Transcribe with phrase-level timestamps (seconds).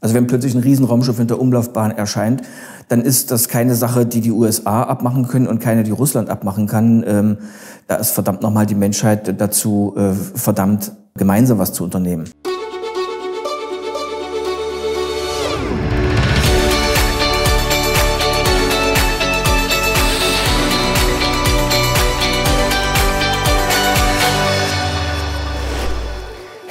[0.00, 2.42] Also wenn plötzlich ein Riesenraumschiff in der Umlaufbahn erscheint,
[2.88, 6.66] dann ist das keine Sache, die die USA abmachen können und keine, die Russland abmachen
[6.66, 7.04] kann.
[7.06, 7.38] Ähm,
[7.86, 12.24] da ist verdammt nochmal die Menschheit dazu äh, verdammt, gemeinsam was zu unternehmen.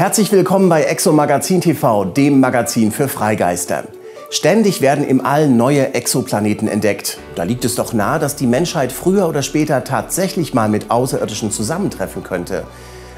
[0.09, 3.83] Herzlich willkommen bei Exo Magazin TV, dem Magazin für Freigeister.
[4.31, 7.19] Ständig werden im All neue Exoplaneten entdeckt.
[7.35, 11.51] Da liegt es doch nahe, dass die Menschheit früher oder später tatsächlich mal mit Außerirdischen
[11.51, 12.63] zusammentreffen könnte.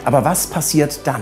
[0.03, 1.21] Aber was passiert dann?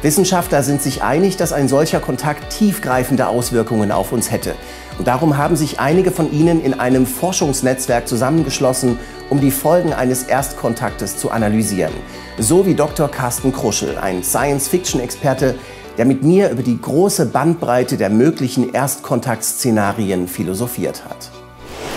[0.00, 4.54] Wissenschaftler sind sich einig, dass ein solcher Kontakt tiefgreifende Auswirkungen auf uns hätte.
[4.96, 8.98] Und darum haben sich einige von ihnen in einem Forschungsnetzwerk zusammengeschlossen,
[9.28, 11.92] um die Folgen eines Erstkontaktes zu analysieren.
[12.38, 13.08] So wie Dr.
[13.08, 15.56] Carsten Kruschel, ein Science-Fiction-Experte,
[15.98, 21.32] der mit mir über die große Bandbreite der möglichen Erstkontaktszenarien philosophiert hat.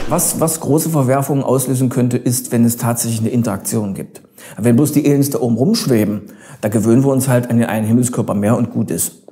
[0.10, 4.24] Was, was große Verwerfungen auslösen könnte, ist, wenn es tatsächlich eine Interaktion gibt.
[4.58, 6.22] Wenn bloß die Aliens da oben rumschweben,
[6.62, 9.24] da gewöhnen wir uns halt an den einen Himmelskörper mehr und gut ist.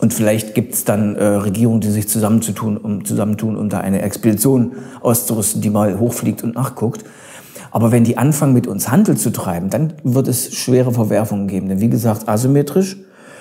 [0.00, 4.02] Und vielleicht gibt es dann äh, Regierungen, die sich zusammenzutun, um, zusammentun, um da eine
[4.02, 7.04] Expedition auszurüsten, die mal hochfliegt und nachguckt.
[7.70, 11.68] Aber wenn die anfangen, mit uns Handel zu treiben, dann wird es schwere Verwerfungen geben.
[11.68, 12.96] Denn wie gesagt, asymmetrisch.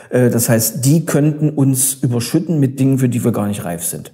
[0.09, 3.84] Äh, das heißt, die könnten uns überschütten mit Dingen, für die wir gar nicht reif
[3.84, 4.14] sind.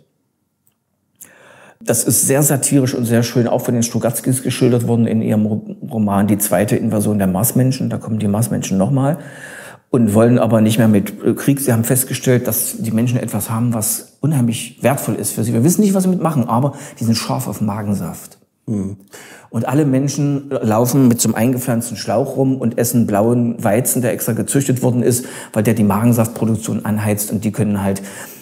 [1.83, 5.45] Das ist sehr satirisch und sehr schön auch von den Strugatskis geschildert worden in ihrem
[5.45, 7.89] Roman Die zweite Invasion der Marsmenschen.
[7.89, 9.19] Da kommen die Marsmenschen nochmal
[9.89, 11.59] und wollen aber nicht mehr mit äh, Krieg.
[11.59, 15.53] Sie haben festgestellt, dass die Menschen etwas haben, was unheimlich wertvoll ist für sie.
[15.53, 18.37] Wir wissen nicht, was sie mitmachen, aber die sind scharf auf Magensaft.
[18.67, 18.97] Mhm.
[19.49, 24.11] Und alle Menschen laufen mit so einem eingepflanzten Schlauch rum und essen blauen Weizen, der
[24.11, 28.01] extra gezüchtet worden ist, weil der die Magensaftproduktion anheizt und die können halt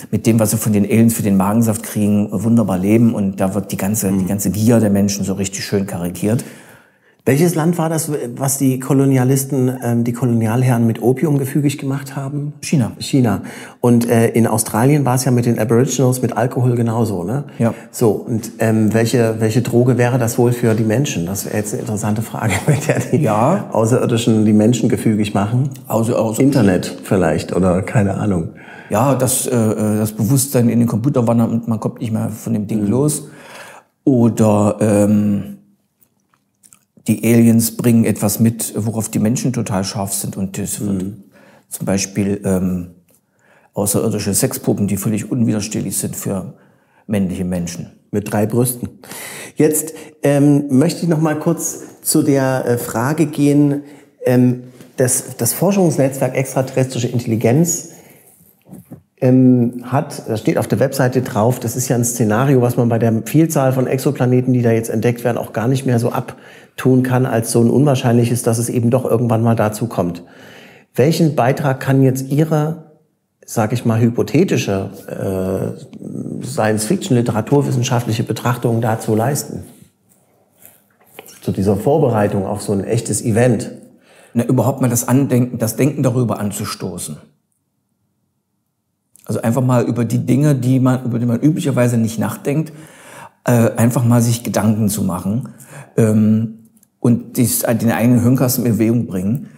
[0.10, 3.54] mit dem, was sie von den Aliens für den Magensaft kriegen, wunderbar leben und da
[3.54, 6.44] wird die ganze, die ganze Gier der Menschen so richtig schön karikiert.
[7.28, 12.54] Welches Land war das, was die Kolonialisten, ähm, die Kolonialherren mit Opium gefügig gemacht haben?
[12.62, 12.92] China.
[13.00, 13.42] China.
[13.82, 17.46] Und äh, in Australien war es ja mit den Aboriginals mit Alkohol genauso, ne?
[17.58, 17.74] Ja.
[17.90, 21.26] So, und ähm, welche, welche Droge wäre das wohl für die Menschen?
[21.26, 23.70] Das wäre jetzt eine interessante Frage, mit der die ja.
[23.72, 25.72] Außerirdischen die Menschen gefügig machen.
[25.88, 28.50] Außer, außer Internet vielleicht oder keine Ahnung.
[28.92, 32.30] Ja, das, äh, äh, das Bewusstsein in den Computer wandert und man kommt nicht mehr
[32.30, 32.92] von dem Ding mhm.
[32.92, 33.24] los.
[34.04, 34.78] Oder...
[34.80, 35.56] Ähm,
[37.08, 40.38] die Aliens bringen etwas mit, worauf die Menschen total scharf sind.
[40.38, 41.24] Und das wird mhm.
[41.70, 42.88] zum Beispiel ähm,
[43.74, 46.56] außerirdische Sexpuppen, die völlig unwiderstehlich sind für
[47.08, 47.92] männliche Menschen.
[48.12, 48.90] Mit drei Brüsten.
[49.56, 53.84] Jetzt ähm, möchte ich noch mal kurz zu der äh, Frage gehen,
[54.26, 54.64] ähm,
[54.98, 57.90] das, das Forschungsnetzwerk extraterrestrische Intelligenz
[59.22, 62.90] ähm, hat, das steht auf der Webseite drauf, das ist ja ein Szenario, was man
[62.90, 66.12] bei der Vielzahl von Exoplaneten, die da jetzt entdeckt werden, auch gar nicht mehr so
[66.12, 66.36] ab
[66.76, 70.24] tun kann, als so ein unwahrscheinliches, dass es eben doch irgendwann mal dazu kommt.
[70.94, 72.92] Welchen Beitrag kann jetzt Ihre,
[73.46, 79.64] sage ich mal, hypothetische äh, Science-Fiction-literaturwissenschaftliche Betrachtung dazu leisten?
[81.42, 83.72] Zu dieser Vorbereitung auf so ein echtes Event?
[84.34, 87.18] Na, überhaupt mal das Andenken, das Denken darüber anzustoßen.
[89.26, 92.72] Also einfach mal über die Dinge, die man, über die man üblicherweise nicht nachdenkt,
[93.44, 95.50] äh, einfach mal sich Gedanken zu machen.
[95.98, 96.60] Ähm,
[97.00, 99.50] und dies, den eigenen Hirnkasten in Bewegung bringen.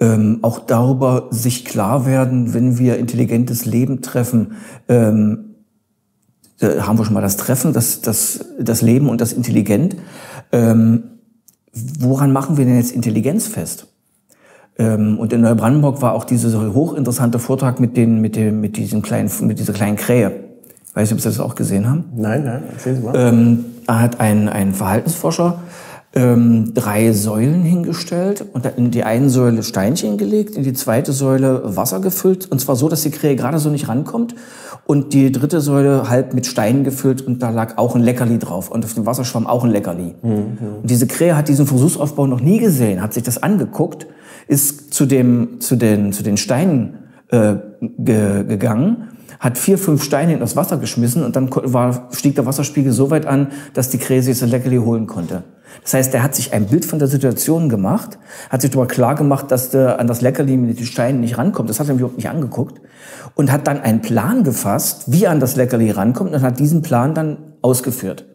[0.00, 4.52] Ähm, auch darüber sich klar werden, wenn wir intelligentes Leben treffen,
[4.88, 5.48] ähm,
[6.60, 9.96] haben wir schon mal das Treffen, das, das, das Leben und das Intelligent.
[10.52, 11.04] Ähm,
[11.72, 13.86] woran machen wir denn jetzt Intelligenz fest?
[14.78, 19.02] Ähm, und in Neubrandenburg war auch dieser hochinteressante Vortrag mit, den, mit, dem, mit, diesem
[19.02, 20.32] kleinen, mit dieser kleinen Krähe.
[20.94, 22.04] Weiß nicht, ob Sie das auch gesehen haben?
[22.16, 23.14] Nein, nein, erzählen Sie mal.
[23.16, 25.58] Ähm, da hat ein, ein Verhaltensforscher
[26.14, 31.76] ähm, drei Säulen hingestellt und in die eine Säule Steinchen gelegt, in die zweite Säule
[31.76, 34.34] Wasser gefüllt und zwar so, dass die Krähe gerade so nicht rankommt
[34.88, 38.70] und die dritte Säule halb mit Steinen gefüllt und da lag auch ein Leckerli drauf
[38.70, 40.14] und auf dem Wasser schwamm auch ein Leckerli.
[40.22, 40.58] Mhm.
[40.80, 44.06] Und diese Krähe hat diesen Versuchsaufbau noch nie gesehen, hat sich das angeguckt,
[44.46, 47.56] ist zu dem zu den zu den Steinen äh,
[47.98, 49.08] ge gegangen
[49.38, 53.10] hat vier, fünf Steine in das Wasser geschmissen und dann war, stieg der Wasserspiegel so
[53.10, 55.44] weit an, dass die Krähe sich das Leckerli holen konnte.
[55.82, 58.18] Das heißt, er hat sich ein Bild von der Situation gemacht,
[58.50, 61.70] hat sich darüber klar gemacht, dass der an das Leckerli mit den Steinen nicht rankommt.
[61.70, 62.80] Das hat er mir überhaupt nicht angeguckt.
[63.34, 66.82] Und hat dann einen Plan gefasst, wie er an das Leckerli rankommt und hat diesen
[66.82, 68.26] Plan dann ausgeführt.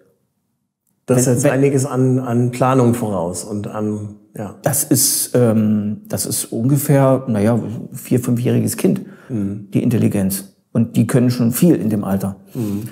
[1.06, 4.56] Das setzt einiges an, an Planung voraus und an, ja.
[4.64, 7.60] Das ist, ähm, das ist ungefähr, naja,
[7.92, 9.68] vier-, fünfjähriges Kind, mhm.
[9.74, 10.56] die Intelligenz.
[10.72, 12.38] Und die können schon viel in dem Alter.
[12.54, 12.84] Mhm.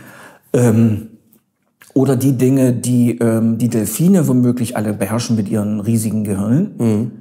[0.53, 1.07] Ähm,
[1.93, 6.75] oder die Dinge, die ähm, die Delfine womöglich alle beherrschen mit ihren riesigen Gehirnen.
[6.77, 7.11] Mhm.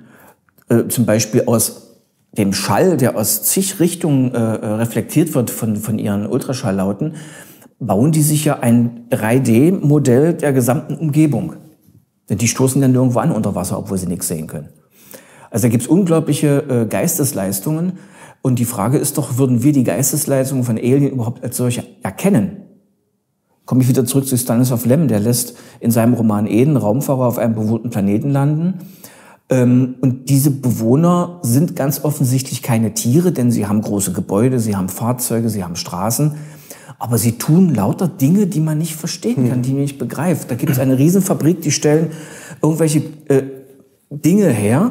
[0.69, 1.99] Äh, zum Beispiel aus
[2.37, 7.15] dem Schall, der aus zig Richtungen äh, reflektiert wird von, von ihren Ultraschalllauten,
[7.81, 11.55] bauen die sich ja ein 3D-Modell der gesamten Umgebung.
[12.29, 14.69] Denn die stoßen dann nirgendwo an unter Wasser, obwohl sie nichts sehen können.
[15.51, 17.95] Also da gibt's unglaubliche äh, Geistesleistungen.
[18.43, 22.70] Und die Frage ist doch, würden wir die Geistesleistungen von Alien überhaupt als solche erkennen?
[23.71, 27.39] Komme ich wieder zurück zu Stanislav Lem, der lässt in seinem Roman Eden Raumfahrer auf
[27.39, 28.81] einem bewohnten Planeten landen.
[29.49, 34.75] Ähm, und diese Bewohner sind ganz offensichtlich keine Tiere, denn sie haben große Gebäude, sie
[34.75, 36.33] haben Fahrzeuge, sie haben Straßen.
[36.99, 39.63] Aber sie tun lauter Dinge, die man nicht verstehen kann, hm.
[39.63, 40.51] die man nicht begreift.
[40.51, 42.09] Da gibt es eine Riesenfabrik, die stellen
[42.61, 43.43] irgendwelche äh,
[44.11, 44.91] Dinge her,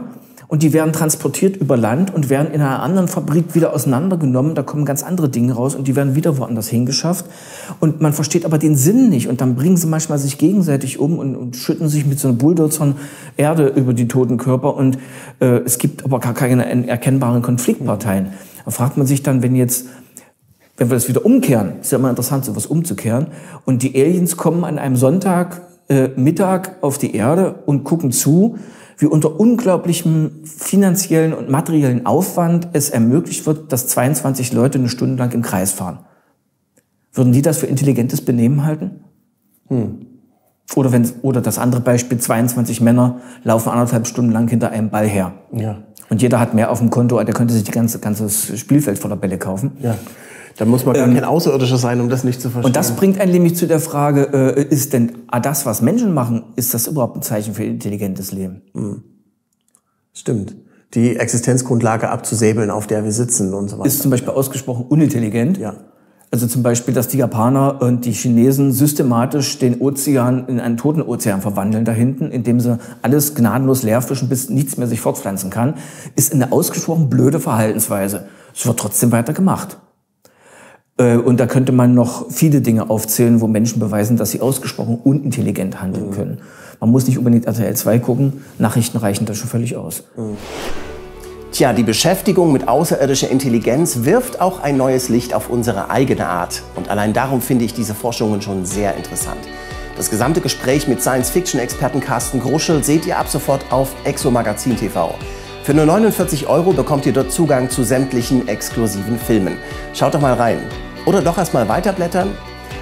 [0.50, 4.56] und die werden transportiert über Land und werden in einer anderen Fabrik wieder auseinandergenommen.
[4.56, 7.26] Da kommen ganz andere Dinge raus und die werden wieder woanders hingeschafft.
[7.80, 9.30] Und man versteht aber den Sinn nicht.
[9.30, 12.38] Und dann bringen sie manchmal sich gegenseitig um und, und schütten sich mit so einer
[12.38, 12.96] Bulldozern
[13.38, 14.76] Erde über die toten Körper.
[14.76, 14.98] Und
[15.40, 18.30] äh, es gibt aber gar keine erkennbaren Konfliktparteien.
[18.66, 19.86] Da fragt man sich dann, wenn jetzt
[20.78, 23.28] wenn wir das wieder umkehren, ist ja immer interessant, sowas umzukehren,
[23.66, 28.58] und die Aliens kommen an einem Sonntag äh, Mittag auf die Erde und gucken zu,
[29.00, 35.16] wie unter unglaublichem finanziellen und materiellen Aufwand es ermöglicht wird, dass 22 Leute eine Stunde
[35.16, 36.00] lang im Kreis fahren.
[37.14, 39.00] Würden die das für intelligentes Benehmen halten?
[39.70, 40.06] Hm.
[40.76, 45.08] Oder, wenn, oder das andere Beispiel, 22 Männer laufen anderthalb Stunden lang hinter einem Ball
[45.08, 45.32] her.
[45.54, 45.78] Ja.
[46.10, 49.16] Und jeder hat mehr auf dem Konto, der könnte sich die ganze, ganzes Spielfeld voller
[49.16, 49.72] Bälle kaufen.
[49.82, 49.96] Ja.
[50.60, 52.68] Da muss man gar ähm, kein Außerirdischer sein, um das nicht zu verstehen.
[52.68, 56.14] Und das bringt einen nämlich zu der Frage, äh, ist denn ah, das, was Menschen
[56.14, 58.62] machen, ist das überhaupt ein Zeichen für intelligentes Leben?
[58.74, 59.04] Mhm.
[60.12, 60.58] Stimmt.
[60.96, 63.88] Die Existenzgrundlage abzusäbeln, auf der wir sitzen und so weiter.
[63.88, 65.58] Ist zum Beispiel ausgesprochen unintelligent.
[65.58, 65.76] Ja.
[66.30, 71.02] Also zum Beispiel, dass die Japaner und die Chinesen systematisch den Ozean in einen toten
[71.02, 75.76] Ozean verwandeln da hinten, indem sie alles gnadenlos leerfischen, bis nichts mehr sich fortpflanzen kann,
[76.18, 78.28] ist eine ausgesprochen blöde Verhaltensweise.
[78.54, 79.78] Es wird trotzdem weiter gemacht.
[81.00, 85.00] Äh, und da könnte man noch viele Dinge aufzählen, wo Menschen beweisen, dass sie ausgesprochen
[85.04, 86.14] unintelligent handeln mhm.
[86.14, 86.38] können.
[86.80, 90.04] Man muss nicht unbedingt RTL 2 gucken, Nachrichten reichen da schon völlig aus.
[90.16, 90.38] Mhm.
[91.52, 96.62] Tja, die Beschäftigung mit außerirdischer Intelligenz wirft auch ein neues Licht auf unsere eigene Art.
[96.76, 99.40] Und allein darum finde ich diese Forschungen schon sehr interessant.
[99.98, 105.16] Das gesamte Gespräch mit Science-Fiction-Experten Carsten Gruschel seht ihr ab sofort auf Exomagazin TV.
[105.64, 109.58] Für nur 49 Euro bekommt ihr dort Zugang zu sämtlichen exklusiven Filmen.
[109.94, 110.60] Schaut doch mal rein.
[111.10, 112.38] Oder doch erstmal weiterblättern?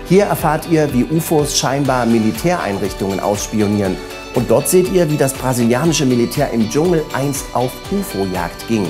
[0.10, 3.96] Hier erfahrt ihr, wie UFOs scheinbar Militäreinrichtungen ausspionieren.
[4.34, 8.86] Und dort seht ihr, wie das brasilianische Militär im Dschungel einst auf UFO-Jagd ging.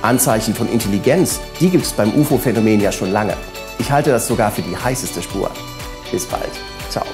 [0.00, 3.34] Anzeichen von Intelligenz, die gibt es beim UFO-Phänomen ja schon lange.
[3.78, 5.50] Ich halte das sogar für die heißeste Spur.
[6.10, 6.52] Bis bald.
[6.88, 7.04] Ciao.